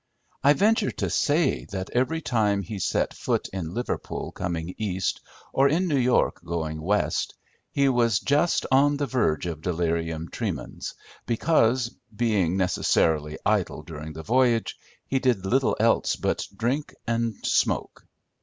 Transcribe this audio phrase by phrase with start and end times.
[0.43, 5.21] I venture to say that every time he set foot in Liverpool coming East,
[5.53, 7.35] or in New York going West,
[7.69, 10.95] he was just on the verge of delirium tremens,
[11.27, 14.75] because, being necessarily idle during the voyage,
[15.05, 18.07] he did little else but drink and smoke.